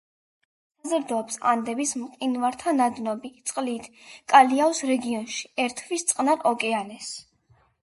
[0.91, 3.87] საზრდოობს ანდების მყინვართა ნადნობი წყლით,
[4.35, 7.15] კალიაოს რეგიონში ერთვის წყნარ ოკეანეს.